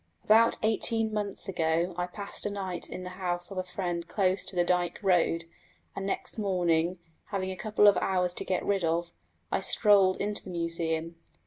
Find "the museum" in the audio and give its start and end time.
10.45-11.17